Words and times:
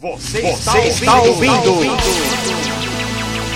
Você, 0.00 0.40
Você 0.42 0.78
está, 0.78 1.20
ouvindo, 1.22 1.74
ouvindo. 1.74 1.96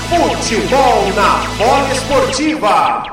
Futebol 0.08 1.12
na 1.14 1.36
bola 1.56 1.92
esportiva. 1.92 3.04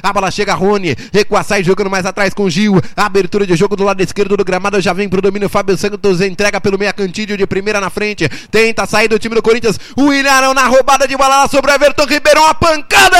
A 0.00 0.12
bola 0.12 0.30
chega, 0.30 0.54
Rony. 0.54 0.94
Recua, 1.12 1.42
sai 1.42 1.64
jogando 1.64 1.90
mais 1.90 2.06
atrás 2.06 2.32
com 2.32 2.48
Gil. 2.48 2.80
Abertura 2.96 3.44
de 3.44 3.56
jogo 3.56 3.74
do 3.74 3.82
lado 3.82 4.00
esquerdo 4.00 4.36
do 4.36 4.44
gramado. 4.44 4.80
Já 4.80 4.92
vem 4.92 5.08
pro 5.08 5.20
domínio. 5.20 5.48
Fábio 5.48 5.76
Santos 5.76 6.20
entrega 6.20 6.60
pelo 6.60 6.78
meia 6.78 6.92
cantilho 6.92 7.36
de 7.36 7.44
primeira 7.48 7.80
na 7.80 7.90
frente. 7.90 8.28
Tenta 8.48 8.86
sair 8.86 9.08
do 9.08 9.18
time 9.18 9.34
do 9.34 9.42
Corinthians. 9.42 9.80
O 9.96 10.12
Ilharão 10.12 10.54
na 10.54 10.68
roubada 10.68 11.08
de 11.08 11.16
bola 11.16 11.38
lá 11.40 11.48
sobre 11.48 11.72
o 11.72 11.74
Everton 11.74 12.06
Ribeiro. 12.06 12.40
Uma 12.40 12.54
pancada! 12.54 13.18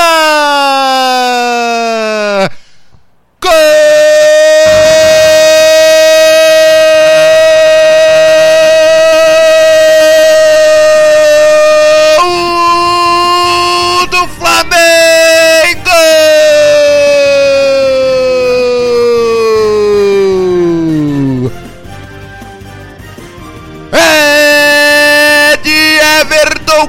Gol! 3.41 5.28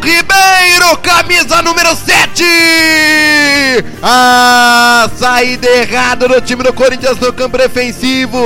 Ribeiro, 0.02 0.96
camisa 1.02 1.60
número 1.62 1.94
7. 1.94 2.42
A 4.02 5.10
saída 5.16 5.68
errada 5.68 6.26
do 6.26 6.40
time 6.40 6.62
do 6.62 6.72
Corinthians 6.72 7.18
no 7.18 7.32
campo 7.32 7.58
defensivo. 7.58 8.38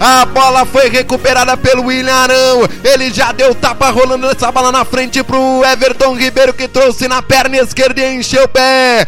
A 0.00 0.24
bola 0.24 0.64
foi 0.64 0.88
recuperada 0.88 1.56
pelo 1.56 1.84
William 1.84 2.14
Arão. 2.14 2.68
Ele 2.82 3.12
já 3.12 3.30
deu 3.32 3.54
tapa 3.54 3.90
rolando 3.90 4.30
essa 4.30 4.50
bola 4.50 4.72
na 4.72 4.84
frente 4.84 5.22
pro 5.22 5.64
Everton 5.64 6.16
Ribeiro 6.16 6.54
que 6.54 6.66
trouxe 6.66 7.06
na 7.06 7.20
perna 7.20 7.58
esquerda 7.58 8.00
e 8.00 8.16
encheu 8.16 8.44
o 8.44 8.48
pé 8.48 9.06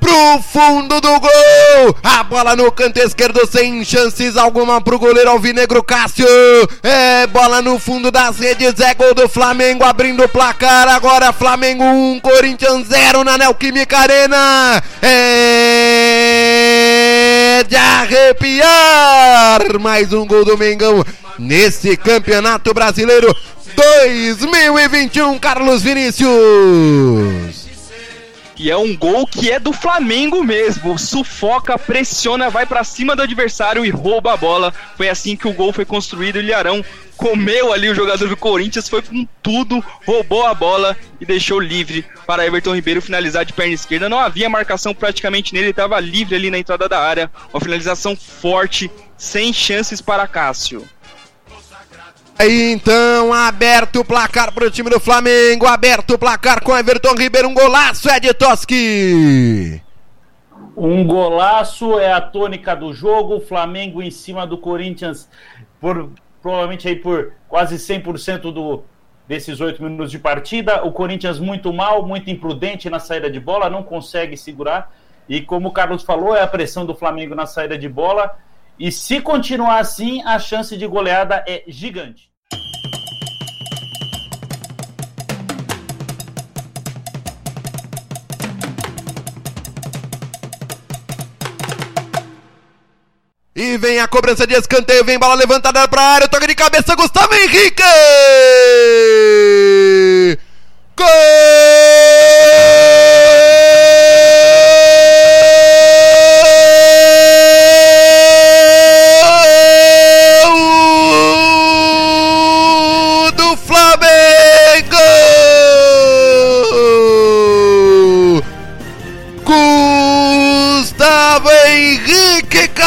pro 0.00 0.42
fundo 0.42 1.00
do 1.00 1.20
gol. 1.20 1.96
A 2.02 2.24
bola 2.24 2.56
no 2.56 2.72
canto 2.72 2.98
esquerdo 2.98 3.46
sem 3.46 3.84
chances 3.84 4.36
alguma 4.36 4.80
pro 4.80 4.98
goleiro 4.98 5.30
Alvinegro 5.30 5.82
Cássio. 5.82 6.26
É 6.82 7.26
bola 7.26 7.60
no 7.62 7.78
fundo 7.78 8.10
das 8.10 8.38
redes, 8.38 8.80
é 8.80 8.94
gol 8.94 9.14
do 9.14 9.28
Flamengo 9.28 9.84
abrindo 9.84 10.24
o 10.24 10.28
placar. 10.28 10.88
Agora 10.88 11.32
Flamengo 11.32 11.84
1, 11.84 12.20
Corinthians 12.20 12.88
0 12.88 13.22
na 13.22 13.36
Neoquímica 13.38 13.98
Arena. 13.98 14.82
É 15.02 16.40
de 17.68 17.76
arrepiar. 17.76 19.60
Mais 19.80 20.12
um 20.12 20.26
gol 20.26 20.44
do 20.44 20.58
Mengão 20.58 21.04
nesse 21.38 21.96
Campeonato 21.96 22.74
Brasileiro 22.74 23.32
2021, 23.76 25.38
Carlos 25.38 25.82
Vinícius. 25.82 27.59
E 28.62 28.70
é 28.70 28.76
um 28.76 28.94
gol 28.94 29.26
que 29.26 29.50
é 29.50 29.58
do 29.58 29.72
Flamengo 29.72 30.44
mesmo. 30.44 30.98
Sufoca, 30.98 31.78
pressiona, 31.78 32.50
vai 32.50 32.66
para 32.66 32.84
cima 32.84 33.16
do 33.16 33.22
adversário 33.22 33.86
e 33.86 33.88
rouba 33.88 34.34
a 34.34 34.36
bola. 34.36 34.70
Foi 34.98 35.08
assim 35.08 35.34
que 35.34 35.48
o 35.48 35.54
gol 35.54 35.72
foi 35.72 35.86
construído. 35.86 36.36
O 36.36 36.40
Ilharão 36.40 36.84
comeu 37.16 37.72
ali 37.72 37.88
o 37.88 37.94
jogador 37.94 38.28
do 38.28 38.36
Corinthians, 38.36 38.86
foi 38.86 39.00
com 39.00 39.26
tudo, 39.42 39.82
roubou 40.06 40.46
a 40.46 40.52
bola 40.52 40.94
e 41.18 41.24
deixou 41.24 41.58
livre 41.58 42.04
para 42.26 42.44
Everton 42.44 42.74
Ribeiro 42.74 43.00
finalizar 43.00 43.46
de 43.46 43.54
perna 43.54 43.72
esquerda. 43.72 44.10
Não 44.10 44.18
havia 44.18 44.50
marcação 44.50 44.92
praticamente 44.92 45.54
nele, 45.54 45.64
ele 45.64 45.70
estava 45.70 45.98
livre 45.98 46.34
ali 46.34 46.50
na 46.50 46.58
entrada 46.58 46.86
da 46.86 47.00
área. 47.00 47.30
Uma 47.54 47.62
finalização 47.62 48.14
forte, 48.14 48.90
sem 49.16 49.54
chances 49.54 50.02
para 50.02 50.26
Cássio. 50.26 50.86
Aí 52.40 52.72
então, 52.72 53.34
aberto 53.34 54.00
o 54.00 54.04
placar 54.04 54.50
para 54.54 54.64
o 54.64 54.70
time 54.70 54.88
do 54.88 54.98
Flamengo, 54.98 55.66
aberto 55.66 56.14
o 56.14 56.18
placar 56.18 56.64
com 56.64 56.74
Everton 56.74 57.14
Ribeiro, 57.14 57.46
um 57.46 57.52
golaço 57.52 58.08
é 58.08 58.18
de 58.18 58.32
Toski. 58.32 59.82
Um 60.74 61.06
golaço 61.06 61.98
é 61.98 62.10
a 62.10 62.18
tônica 62.18 62.74
do 62.74 62.94
jogo, 62.94 63.36
o 63.36 63.40
Flamengo 63.42 64.02
em 64.02 64.10
cima 64.10 64.46
do 64.46 64.56
Corinthians 64.56 65.28
por 65.78 66.08
provavelmente 66.40 66.88
aí 66.88 66.96
por 66.96 67.34
quase 67.46 67.76
100% 67.76 68.50
do 68.50 68.84
desses 69.28 69.60
oito 69.60 69.82
minutos 69.82 70.10
de 70.10 70.18
partida. 70.18 70.82
O 70.82 70.92
Corinthians 70.92 71.38
muito 71.38 71.70
mal, 71.74 72.06
muito 72.06 72.30
imprudente 72.30 72.88
na 72.88 72.98
saída 72.98 73.30
de 73.30 73.38
bola, 73.38 73.68
não 73.68 73.82
consegue 73.82 74.34
segurar. 74.34 74.90
E 75.28 75.42
como 75.42 75.68
o 75.68 75.72
Carlos 75.72 76.02
falou, 76.02 76.34
é 76.34 76.40
a 76.40 76.46
pressão 76.46 76.86
do 76.86 76.94
Flamengo 76.94 77.34
na 77.34 77.44
saída 77.44 77.76
de 77.76 77.86
bola. 77.86 78.34
E 78.78 78.90
se 78.90 79.20
continuar 79.20 79.78
assim, 79.78 80.22
a 80.24 80.38
chance 80.38 80.74
de 80.74 80.86
goleada 80.86 81.44
é 81.46 81.64
gigante. 81.68 82.30
E 93.60 93.76
vem 93.76 94.00
a 94.00 94.08
cobrança 94.08 94.46
de 94.46 94.54
escanteio, 94.54 95.04
vem 95.04 95.18
bola 95.18 95.34
levantada 95.34 95.86
para 95.86 96.00
área, 96.00 96.26
toca 96.26 96.46
de 96.46 96.54
cabeça, 96.54 96.94
Gustavo 96.94 97.34
Henrique! 97.34 97.82
Gol! 100.96 101.06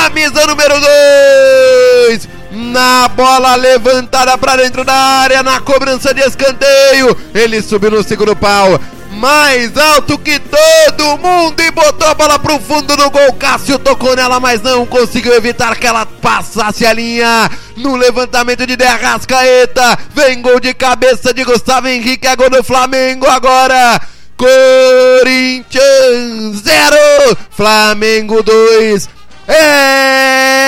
Camisa 0.03 0.45
número 0.45 0.75
2. 2.11 2.29
Na 2.51 3.07
bola 3.07 3.55
levantada 3.55 4.37
para 4.37 4.57
dentro 4.57 4.83
da 4.83 4.93
área, 4.93 5.41
na 5.41 5.61
cobrança 5.61 6.13
de 6.13 6.19
escanteio. 6.21 7.15
Ele 7.33 7.61
subiu 7.61 7.89
no 7.91 8.03
segundo 8.03 8.35
pau. 8.35 8.79
Mais 9.11 9.77
alto 9.77 10.17
que 10.17 10.39
todo 10.39 11.17
mundo 11.17 11.61
e 11.61 11.71
botou 11.71 12.07
a 12.07 12.13
bola 12.13 12.37
pro 12.37 12.59
fundo 12.59 12.97
do 12.97 13.09
gol. 13.09 13.31
Cássio 13.33 13.79
tocou 13.79 14.13
nela, 14.15 14.39
mas 14.41 14.61
não 14.61 14.85
conseguiu 14.85 15.33
evitar 15.35 15.77
que 15.77 15.87
ela 15.87 16.05
passasse 16.05 16.85
a 16.85 16.91
linha. 16.91 17.49
No 17.77 17.95
levantamento 17.95 18.67
de 18.67 18.75
Derrascaeta. 18.75 19.97
Vem 20.13 20.41
gol 20.41 20.59
de 20.59 20.73
cabeça 20.73 21.33
de 21.33 21.45
Gustavo 21.45 21.87
Henrique. 21.87 22.27
É 22.27 22.35
gol 22.35 22.49
do 22.49 22.63
Flamengo 22.63 23.25
agora. 23.27 24.01
Corinthians 24.35 25.83
0, 26.61 27.37
Flamengo 27.51 28.43
2. 28.43 29.22
É 29.45 30.63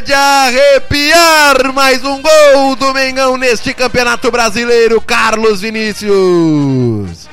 de 0.00 0.12
arrepiar 0.12 1.72
mais 1.72 2.04
um 2.04 2.20
gol 2.20 2.74
do 2.74 2.92
Mengão 2.92 3.36
neste 3.36 3.72
Campeonato 3.72 4.28
Brasileiro, 4.30 5.00
Carlos 5.00 5.60
Vinícius. 5.60 7.28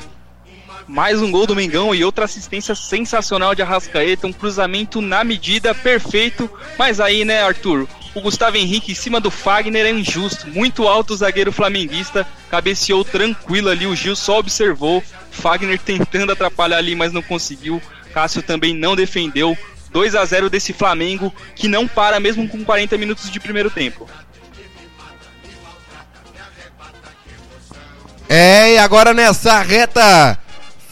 Mais 0.86 1.20
um 1.20 1.30
gol 1.30 1.44
do 1.46 1.56
Mengão 1.56 1.92
e 1.92 2.04
outra 2.04 2.24
assistência 2.26 2.74
sensacional 2.76 3.52
de 3.54 3.62
Arrascaeta, 3.62 4.28
um 4.28 4.32
cruzamento 4.32 5.00
na 5.00 5.24
medida 5.24 5.74
perfeito. 5.74 6.48
Mas 6.78 7.00
aí, 7.00 7.24
né, 7.24 7.42
Arthur? 7.42 7.88
O 8.14 8.20
Gustavo 8.20 8.56
Henrique 8.56 8.92
em 8.92 8.94
cima 8.94 9.18
do 9.18 9.32
Fagner 9.32 9.86
é 9.86 9.90
injusto. 9.90 10.48
Muito 10.48 10.86
alto 10.86 11.14
o 11.14 11.16
zagueiro 11.16 11.50
flamenguista, 11.50 12.24
cabeceou 12.48 13.04
tranquilo 13.04 13.70
ali. 13.70 13.88
O 13.88 13.96
Gil 13.96 14.14
só 14.14 14.38
observou. 14.38 15.02
Fagner 15.32 15.80
tentando 15.80 16.30
atrapalhar 16.30 16.78
ali, 16.78 16.94
mas 16.94 17.12
não 17.12 17.22
conseguiu. 17.22 17.82
Cássio 18.12 18.40
também 18.40 18.72
não 18.72 18.94
defendeu. 18.94 19.58
2 19.94 20.16
a 20.16 20.24
0 20.24 20.50
desse 20.50 20.72
Flamengo 20.72 21.32
que 21.54 21.68
não 21.68 21.86
para 21.86 22.18
mesmo 22.18 22.46
com 22.48 22.64
40 22.64 22.98
minutos 22.98 23.30
de 23.30 23.38
primeiro 23.38 23.70
tempo. 23.70 24.10
É, 28.28 28.74
e 28.74 28.78
agora 28.78 29.14
nessa 29.14 29.60
reta 29.62 30.36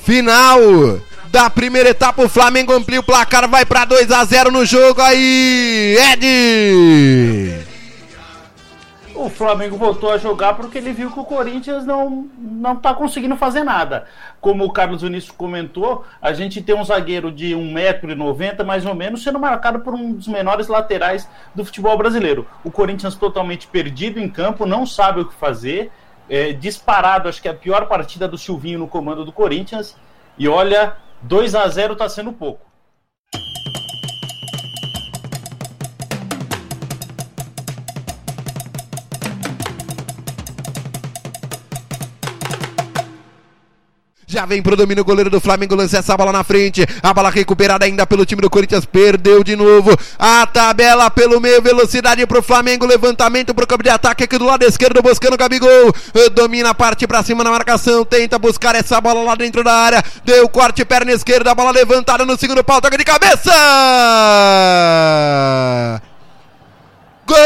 final 0.04 0.60
da 1.32 1.50
primeira 1.50 1.88
etapa, 1.88 2.22
o 2.22 2.28
Flamengo 2.28 2.72
amplia 2.72 3.00
o 3.00 3.02
placar, 3.02 3.48
vai 3.48 3.64
para 3.64 3.86
2 3.86 4.12
a 4.12 4.24
0 4.24 4.52
no 4.52 4.64
jogo 4.64 5.00
aí, 5.00 5.96
Ed! 6.12 7.71
O 9.24 9.30
Flamengo 9.30 9.76
voltou 9.76 10.10
a 10.10 10.18
jogar 10.18 10.54
porque 10.54 10.78
ele 10.78 10.92
viu 10.92 11.10
que 11.10 11.20
o 11.20 11.24
Corinthians 11.24 11.86
não 11.86 12.28
não 12.38 12.74
está 12.74 12.94
conseguindo 12.94 13.36
fazer 13.36 13.62
nada. 13.62 14.06
Como 14.40 14.64
o 14.64 14.72
Carlos 14.72 15.02
Vinícius 15.02 15.34
comentou, 15.36 16.04
a 16.20 16.32
gente 16.32 16.60
tem 16.60 16.74
um 16.74 16.84
zagueiro 16.84 17.30
de 17.30 17.54
1,90m 17.54 18.64
mais 18.64 18.84
ou 18.84 18.94
menos 18.94 19.22
sendo 19.22 19.38
marcado 19.38 19.80
por 19.80 19.94
um 19.94 20.12
dos 20.12 20.26
menores 20.26 20.68
laterais 20.68 21.28
do 21.54 21.64
futebol 21.64 21.96
brasileiro. 21.96 22.46
O 22.64 22.70
Corinthians 22.70 23.14
totalmente 23.14 23.66
perdido 23.66 24.18
em 24.18 24.28
campo, 24.28 24.66
não 24.66 24.84
sabe 24.84 25.20
o 25.20 25.28
que 25.28 25.34
fazer. 25.34 25.90
É, 26.28 26.52
disparado, 26.52 27.28
acho 27.28 27.42
que 27.42 27.48
é 27.48 27.50
a 27.50 27.54
pior 27.54 27.86
partida 27.86 28.26
do 28.26 28.38
Silvinho 28.38 28.78
no 28.78 28.88
comando 28.88 29.24
do 29.24 29.32
Corinthians. 29.32 29.96
E 30.38 30.48
olha, 30.48 30.96
2 31.22 31.54
a 31.54 31.68
0 31.68 31.92
está 31.92 32.08
sendo 32.08 32.32
pouco. 32.32 32.71
Já 44.32 44.46
vem 44.46 44.62
pro 44.62 44.74
domínio 44.74 45.02
o 45.02 45.04
goleiro 45.04 45.28
do 45.28 45.38
Flamengo, 45.38 45.74
lança 45.74 45.98
essa 45.98 46.16
bola 46.16 46.32
na 46.32 46.42
frente. 46.42 46.86
A 47.02 47.12
bola 47.12 47.28
recuperada 47.28 47.84
ainda 47.84 48.06
pelo 48.06 48.24
time 48.24 48.40
do 48.40 48.48
Corinthians, 48.48 48.86
perdeu 48.86 49.44
de 49.44 49.54
novo. 49.54 49.94
A 50.18 50.46
tabela 50.46 51.10
pelo 51.10 51.38
meio, 51.38 51.60
velocidade 51.60 52.26
pro 52.26 52.42
Flamengo, 52.42 52.86
levantamento 52.86 53.52
pro 53.52 53.66
campo 53.66 53.82
de 53.82 53.90
ataque 53.90 54.24
aqui 54.24 54.38
do 54.38 54.46
lado 54.46 54.62
esquerdo, 54.62 55.02
buscando 55.02 55.34
o 55.34 55.36
Gabigol. 55.36 55.92
Domina, 56.32 56.74
parte 56.74 57.06
pra 57.06 57.22
cima 57.22 57.44
na 57.44 57.50
marcação, 57.50 58.06
tenta 58.06 58.38
buscar 58.38 58.74
essa 58.74 58.98
bola 59.02 59.22
lá 59.22 59.34
dentro 59.34 59.62
da 59.62 59.74
área. 59.74 60.02
Deu 60.24 60.48
corte, 60.48 60.82
perna 60.82 61.12
esquerda, 61.12 61.50
a 61.50 61.54
bola 61.54 61.70
levantada 61.70 62.24
no 62.24 62.38
segundo 62.38 62.64
pau, 62.64 62.80
toca 62.80 62.96
de 62.96 63.04
cabeça! 63.04 63.52
Gol 67.26 67.36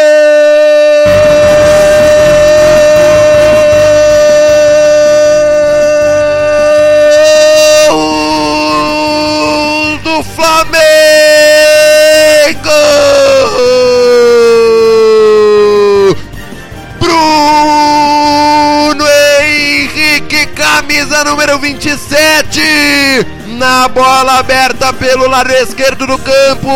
27, 21.75 22.61
na 23.59 23.89
bola 23.89 24.39
aberta 24.39 24.93
pelo 24.93 25.27
lado 25.27 25.51
esquerdo 25.51 26.07
do 26.07 26.17
campo. 26.17 26.71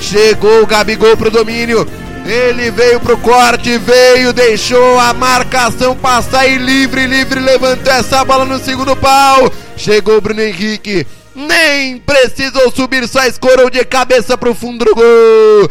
Chegou 0.00 0.62
o 0.62 0.66
Gabigol 0.66 1.14
pro 1.14 1.30
domínio. 1.30 1.86
Ele 2.24 2.70
veio 2.70 2.98
pro 3.00 3.18
corte, 3.18 3.76
veio, 3.76 4.32
deixou 4.32 4.98
a 4.98 5.12
marcação 5.12 5.94
passar 5.94 6.46
e 6.46 6.56
livre, 6.56 7.06
livre, 7.06 7.38
levantou 7.38 7.92
essa 7.92 8.24
bola 8.24 8.46
no 8.46 8.58
segundo 8.58 8.96
pau. 8.96 9.52
Chegou 9.76 10.16
o 10.16 10.20
Bruno 10.22 10.40
Henrique, 10.40 11.06
nem 11.34 11.98
precisou 11.98 12.70
subir, 12.70 13.06
só 13.08 13.26
escorou 13.26 13.68
de 13.68 13.84
cabeça 13.84 14.38
pro 14.38 14.54
fundo 14.54 14.86
do 14.86 14.94
gol. 14.94 15.70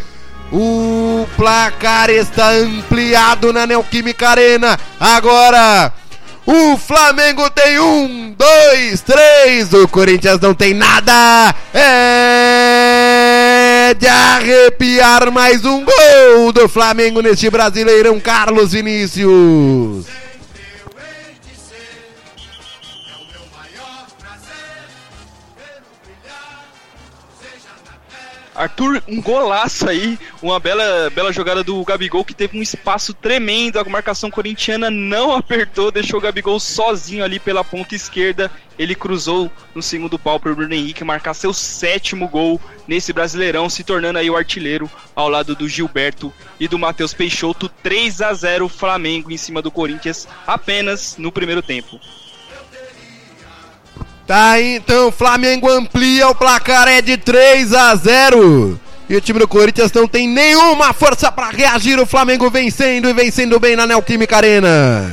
O 0.51 1.27
placar 1.35 2.11
está 2.11 2.49
ampliado 2.51 3.51
na 3.51 3.65
Neoquímica 3.65 4.29
Arena. 4.29 4.79
Agora, 4.99 5.91
o 6.51 6.77
Flamengo 6.77 7.47
tem 7.51 7.79
um, 7.79 8.33
dois, 8.35 9.01
três. 9.01 9.71
O 9.71 9.87
Corinthians 9.87 10.39
não 10.39 10.55
tem 10.55 10.73
nada. 10.73 11.53
É 11.71 13.93
de 13.93 14.07
arrepiar 14.07 15.31
mais 15.31 15.63
um 15.63 15.85
gol 15.85 16.51
do 16.51 16.67
Flamengo 16.67 17.21
neste 17.21 17.51
Brasileirão, 17.51 18.19
Carlos 18.19 18.71
Vinícius. 18.71 20.07
Arthur, 28.59 29.01
um 29.07 29.21
golaço 29.21 29.87
aí, 29.87 30.19
uma 30.41 30.59
bela, 30.59 31.09
bela 31.11 31.31
jogada 31.31 31.63
do 31.63 31.81
Gabigol 31.85 32.25
que 32.25 32.33
teve 32.33 32.59
um 32.59 32.61
espaço 32.61 33.13
tremendo, 33.13 33.79
a 33.79 33.85
marcação 33.85 34.29
corintiana 34.29 34.89
não 34.91 35.33
apertou, 35.33 35.89
deixou 35.89 36.19
o 36.19 36.21
Gabigol 36.21 36.59
sozinho 36.59 37.23
ali 37.23 37.39
pela 37.39 37.63
ponta 37.63 37.95
esquerda. 37.95 38.51
Ele 38.77 38.95
cruzou 38.95 39.49
no 39.73 39.81
segundo 39.81 40.19
pau 40.19 40.41
para 40.41 40.51
o 40.51 40.55
Bruno 40.55 40.73
Henrique 40.73 41.05
marcar 41.05 41.33
seu 41.33 41.53
sétimo 41.53 42.27
gol 42.27 42.59
nesse 42.85 43.13
Brasileirão, 43.13 43.69
se 43.69 43.81
tornando 43.81 44.19
aí 44.19 44.29
o 44.29 44.35
artilheiro 44.35 44.91
ao 45.15 45.29
lado 45.29 45.55
do 45.55 45.67
Gilberto 45.67 46.33
e 46.59 46.67
do 46.67 46.77
Matheus 46.77 47.13
Peixoto. 47.13 47.69
3 47.81 48.21
a 48.21 48.33
0 48.33 48.67
Flamengo 48.67 49.31
em 49.31 49.37
cima 49.37 49.61
do 49.61 49.71
Corinthians 49.71 50.27
apenas 50.45 51.15
no 51.17 51.31
primeiro 51.31 51.61
tempo. 51.61 51.97
Tá 54.29 54.51
aí, 54.51 54.75
então, 54.75 55.11
Flamengo 55.11 55.67
amplia, 55.67 56.29
o 56.29 56.35
placar 56.35 56.87
é 56.87 57.01
de 57.01 57.17
3 57.17 57.73
a 57.73 57.95
0. 57.95 58.79
E 59.09 59.15
o 59.15 59.21
time 59.21 59.39
do 59.39 59.47
Corinthians 59.47 59.91
não 59.91 60.07
tem 60.07 60.27
nenhuma 60.27 60.93
força 60.93 61.31
para 61.31 61.49
reagir. 61.49 61.99
O 61.99 62.05
Flamengo 62.05 62.47
vencendo 62.47 63.09
e 63.09 63.13
vencendo 63.13 63.59
bem 63.59 63.75
na 63.75 63.87
Neoquímica 63.87 64.37
Arena. 64.37 65.11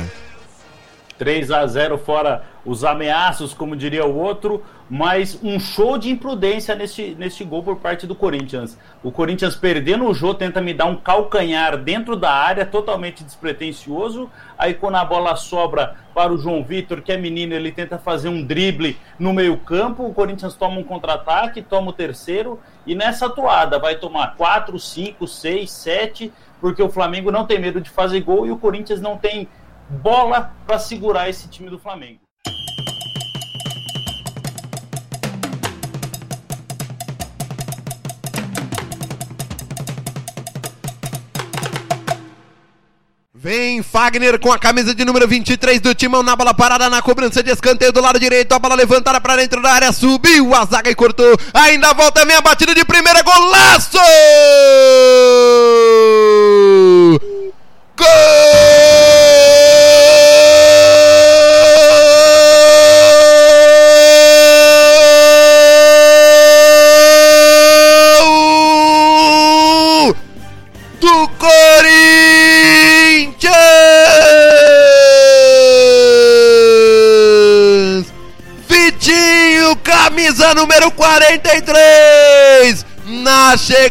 3 1.17 1.49
a 1.49 1.65
0 1.65 1.97
fora 1.97 2.43
os 2.63 2.83
ameaços, 2.83 3.55
como 3.55 3.75
diria 3.75 4.05
o 4.05 4.15
outro, 4.15 4.61
mas 4.89 5.37
um 5.43 5.59
show 5.59 5.97
de 5.97 6.09
imprudência 6.09 6.73
neste, 6.73 7.15
neste 7.15 7.43
gol 7.43 7.61
por 7.61 7.77
parte 7.77 8.07
do 8.07 8.15
Corinthians. 8.15 8.77
O 9.03 9.11
Corinthians 9.11 9.55
perdendo 9.55 10.05
o 10.05 10.13
jogo, 10.13 10.35
tenta 10.35 10.61
me 10.61 10.73
dar 10.73 10.85
um 10.85 10.95
calcanhar 10.95 11.77
dentro 11.77 12.15
da 12.15 12.31
área, 12.31 12.65
totalmente 12.65 13.23
despretensioso. 13.23 14.29
Aí 14.57 14.73
quando 14.73 14.95
a 14.95 15.05
bola 15.05 15.35
sobra 15.35 15.95
para 16.13 16.33
o 16.33 16.37
João 16.37 16.63
Vitor, 16.63 17.01
que 17.01 17.11
é 17.11 17.17
menino, 17.17 17.53
ele 17.53 17.71
tenta 17.71 17.97
fazer 17.97 18.29
um 18.29 18.43
drible 18.43 18.97
no 19.19 19.33
meio-campo. 19.33 20.05
O 20.05 20.13
Corinthians 20.13 20.55
toma 20.55 20.79
um 20.79 20.83
contra-ataque, 20.83 21.61
toma 21.61 21.89
o 21.89 21.93
terceiro, 21.93 22.59
e 22.85 22.95
nessa 22.95 23.25
atuada 23.25 23.77
vai 23.77 23.95
tomar 23.95 24.35
4, 24.35 24.79
5, 24.79 25.27
6, 25.27 25.69
7, 25.69 26.33
porque 26.61 26.81
o 26.81 26.89
Flamengo 26.89 27.31
não 27.31 27.45
tem 27.45 27.59
medo 27.59 27.81
de 27.81 27.89
fazer 27.89 28.21
gol 28.21 28.47
e 28.47 28.51
o 28.51 28.57
Corinthians 28.57 29.01
não 29.01 29.17
tem 29.17 29.47
bola 29.89 30.51
para 30.65 30.79
segurar 30.79 31.29
esse 31.29 31.47
time 31.49 31.69
do 31.69 31.77
Flamengo. 31.77 32.26
Vem 43.47 43.81
Fagner 43.81 44.37
com 44.41 44.51
a 44.51 44.59
camisa 44.59 44.93
de 44.93 45.05
número 45.05 45.25
23 45.25 45.79
do 45.79 45.95
Timão 45.95 46.21
na 46.21 46.35
bola 46.35 46.53
parada 46.53 46.89
na 46.89 47.01
cobrança 47.01 47.41
de 47.41 47.49
escanteio 47.49 47.93
do 47.93 48.01
lado 48.01 48.19
direito. 48.19 48.51
A 48.51 48.59
bola 48.59 48.75
levantada 48.75 49.21
para 49.21 49.37
dentro 49.37 49.61
da 49.61 49.71
área, 49.71 49.93
subiu 49.93 50.53
a 50.53 50.65
zaga 50.65 50.91
e 50.91 50.95
cortou. 50.95 51.33
Ainda 51.53 51.93
volta 51.93 52.23
a 52.23 52.25
minha 52.25 52.41
batida 52.41 52.75
de 52.75 52.83
primeira, 52.83 53.23
golaço! 53.23 53.97
Gol 57.95 58.56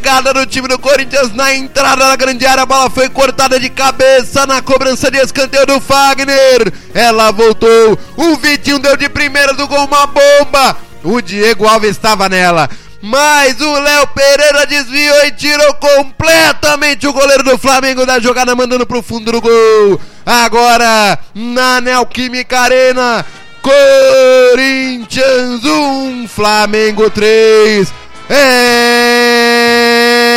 chegada 0.06 0.32
do 0.32 0.46
time 0.46 0.68
do 0.68 0.78
Corinthians, 0.78 1.34
na 1.34 1.52
entrada 1.52 2.06
da 2.06 2.14
grande 2.14 2.46
área, 2.46 2.62
a 2.62 2.66
bola 2.66 2.88
foi 2.88 3.08
cortada 3.08 3.58
de 3.58 3.68
cabeça 3.68 4.46
na 4.46 4.62
cobrança 4.62 5.10
de 5.10 5.18
escanteio 5.18 5.66
do 5.66 5.80
Fagner. 5.80 6.72
Ela 6.94 7.32
voltou, 7.32 7.98
o 8.16 8.36
Vitinho 8.36 8.78
deu 8.78 8.96
de 8.96 9.08
primeira 9.08 9.52
do 9.52 9.66
gol 9.66 9.84
uma 9.84 10.06
bomba. 10.06 10.76
O 11.02 11.20
Diego 11.20 11.66
Alves 11.66 11.90
estava 11.90 12.28
nela. 12.28 12.70
Mas 13.02 13.60
o 13.60 13.80
Léo 13.80 14.06
Pereira 14.14 14.64
desviou 14.64 15.26
e 15.26 15.32
tirou 15.32 15.74
completamente 15.74 17.08
o 17.08 17.12
goleiro 17.12 17.42
do 17.42 17.58
Flamengo 17.58 18.06
da 18.06 18.20
jogada, 18.20 18.54
mandando 18.54 18.86
pro 18.86 19.02
fundo 19.02 19.32
do 19.32 19.40
gol. 19.40 20.00
Agora, 20.24 21.18
na 21.34 21.80
Neoquímica 21.80 22.60
Arena, 22.60 23.26
Corinthians 23.60 25.64
1, 25.64 26.28
Flamengo 26.28 27.10
3. 27.10 27.92
É 28.30 28.75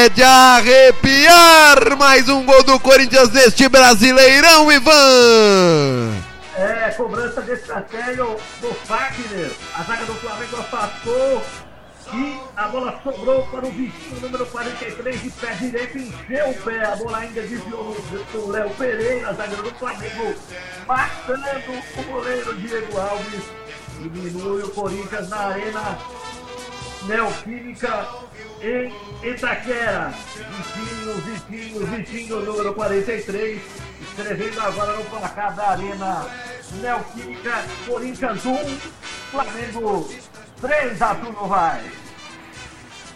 de 0.09 0.23
arrepiar 0.23 1.97
mais 1.97 2.27
um 2.29 2.45
gol 2.45 2.63
do 2.63 2.79
Corinthians 2.79 3.29
neste 3.31 3.67
Brasileirão, 3.69 4.71
Ivan. 4.71 6.13
É, 6.55 6.89
cobrança 6.91 7.41
de 7.41 7.51
escanteio 7.53 8.37
do 8.61 8.73
Fagner. 8.85 9.51
A 9.75 9.83
zaga 9.83 10.05
do 10.05 10.13
Flamengo 10.15 10.57
afastou 10.57 11.43
e 12.13 12.39
a 12.57 12.67
bola 12.67 12.99
sobrou 13.03 13.45
para 13.47 13.65
o 13.67 13.71
Vitinho, 13.71 14.19
número 14.21 14.45
43, 14.47 15.21
de 15.21 15.29
pé 15.29 15.53
direito, 15.53 15.97
encheu 15.97 16.49
o 16.49 16.53
pé. 16.55 16.85
A 16.85 16.95
bola 16.95 17.17
ainda 17.19 17.41
desviou 17.41 17.95
no 18.33 18.51
Léo 18.51 18.69
Pereira, 18.71 19.33
zagueiro 19.33 19.63
do 19.63 19.75
Flamengo, 19.75 20.35
matando 20.87 21.43
o 21.97 22.03
goleiro 22.03 22.55
Diego 22.55 22.99
Alves. 22.99 23.43
Diminui 23.99 24.63
o 24.63 24.69
Corinthians 24.69 25.29
na 25.29 25.37
arena 25.37 25.99
Neoquímica 27.03 28.07
em 28.61 28.91
Itaquera. 29.23 30.13
Vitinho, 30.35 31.15
Vitinho, 31.15 31.85
Vitinho, 31.85 32.39
número 32.41 32.73
43, 32.73 33.61
escrevendo 34.01 34.61
agora 34.61 34.93
no 34.93 35.03
placar 35.05 35.55
da 35.55 35.69
arena 35.69 36.25
Neoquímica, 36.81 37.63
Corinthians 37.87 38.45
1, 38.45 38.57
Flamengo 39.31 40.09
3, 40.61 41.01
Arthur 41.01 41.47
vai. 41.47 41.81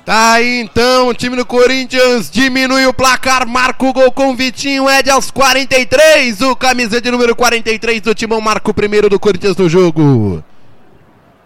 Tá 0.05 0.33
aí 0.33 0.59
então, 0.59 1.07
o 1.07 1.13
time 1.13 1.37
do 1.37 1.45
Corinthians 1.45 2.29
diminui 2.29 2.85
o 2.85 2.93
placar, 2.93 3.47
marca 3.47 3.85
o 3.85 3.93
gol 3.93 4.11
com 4.11 4.31
o 4.31 4.35
Vitinho, 4.35 4.89
Ed 4.89 5.09
aos 5.09 5.31
43, 5.31 6.41
o 6.41 6.57
camisa 6.57 6.99
de 6.99 7.09
número 7.09 7.33
43 7.33 8.01
do 8.01 8.13
Timão 8.13 8.41
marca 8.41 8.69
o 8.69 8.73
primeiro 8.73 9.09
do 9.09 9.17
Corinthians 9.17 9.55
no 9.55 9.69
jogo. 9.69 10.43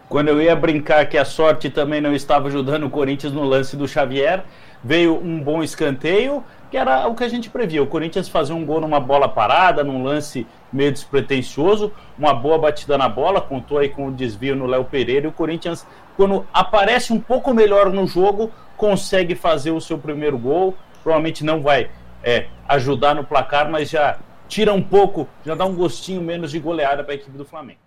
Quando 0.10 0.30
eu 0.30 0.42
ia 0.42 0.56
brincar 0.56 1.06
que 1.08 1.18
a 1.18 1.26
sorte 1.26 1.70
também 1.70 2.00
não 2.00 2.14
estava 2.16 2.48
ajudando 2.48 2.86
o 2.86 2.90
Corinthians 2.90 3.34
no 3.34 3.44
lance 3.44 3.76
do 3.76 3.86
Xavier, 3.86 4.46
veio 4.82 5.22
um 5.22 5.38
bom 5.38 5.62
escanteio, 5.62 6.42
que 6.72 6.78
era 6.78 7.10
o 7.10 7.16
que 7.16 7.26
a 7.26 7.28
gente 7.28 7.50
previa. 7.50 7.84
O 7.84 7.88
Corinthians 7.88 8.30
fazia 8.30 8.56
um 8.56 8.66
gol 8.66 8.80
numa 8.80 9.02
bola 9.02 9.28
parada, 9.28 9.84
num 9.84 10.02
lance 10.04 10.48
meio 10.72 10.94
despretensioso, 10.94 11.92
uma 12.18 12.34
boa 12.34 12.58
batida 12.58 12.98
na 12.98 13.10
bola, 13.10 13.42
contou 13.42 13.80
aí 13.80 13.90
com 13.90 14.08
o 14.08 14.12
desvio 14.12 14.56
no 14.56 14.66
Léo 14.66 14.86
Pereira, 14.86 15.26
e 15.26 15.30
o 15.30 15.34
Corinthians, 15.34 15.86
quando 16.16 16.48
aparece 16.54 17.12
um 17.12 17.20
pouco 17.20 17.54
melhor 17.54 17.92
no 17.92 18.08
jogo, 18.08 18.50
consegue 18.78 19.36
fazer 19.36 19.72
o 19.72 19.82
seu 19.82 19.98
primeiro 19.98 20.38
gol. 20.38 20.74
Provavelmente 21.04 21.44
não 21.44 21.62
vai 21.62 21.90
é, 22.24 22.48
ajudar 22.70 23.14
no 23.14 23.26
placar, 23.26 23.70
mas 23.70 23.90
já 23.90 24.20
tira 24.48 24.72
um 24.72 24.82
pouco, 24.82 25.28
já 25.46 25.54
dá 25.54 25.66
um 25.66 25.76
gostinho 25.76 26.22
menos 26.22 26.50
de 26.52 26.60
goleada 26.60 27.04
para 27.04 27.14
a 27.14 27.16
equipe 27.16 27.38
do 27.38 27.44
Flamengo. 27.44 27.87